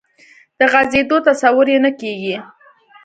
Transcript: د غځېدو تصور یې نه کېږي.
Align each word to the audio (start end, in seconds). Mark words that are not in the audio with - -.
د 0.59 0.61
غځېدو 0.71 1.17
تصور 1.27 1.67
یې 1.73 1.79
نه 1.85 1.91
کېږي. 1.99 2.35